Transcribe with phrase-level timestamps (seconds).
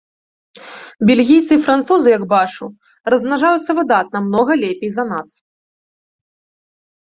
[1.09, 2.65] Бельгійцы і французы, як бачу,
[3.17, 5.29] размнажаюцца выдатна, многа лепей за нас.